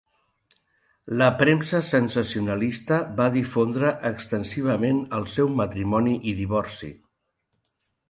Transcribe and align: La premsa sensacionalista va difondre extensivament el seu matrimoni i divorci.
La 1.21 1.27
premsa 1.41 1.81
sensacionalista 1.89 2.99
va 3.21 3.29
difondre 3.37 3.93
extensivament 4.13 5.05
el 5.21 5.31
seu 5.37 5.55
matrimoni 5.63 6.21
i 6.33 6.39
divorci. 6.45 6.95